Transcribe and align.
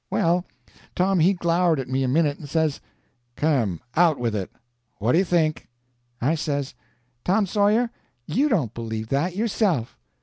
Well, 0.09 0.45
Tom 0.95 1.19
he 1.19 1.33
glowered 1.33 1.79
at 1.79 1.87
me 1.87 2.01
a 2.01 2.07
minute, 2.07 2.39
and 2.39 2.49
says: 2.49 2.81
"Come, 3.35 3.79
out 3.95 4.17
with 4.17 4.33
it. 4.35 4.49
What 4.97 5.11
do 5.11 5.19
you 5.19 5.23
think?" 5.23 5.67
I 6.19 6.33
says: 6.33 6.73
"Tom 7.23 7.45
Sawyer, 7.45 7.91
you 8.25 8.49
don't 8.49 8.73
believe 8.73 9.09
that, 9.09 9.35
yourself." 9.35 9.99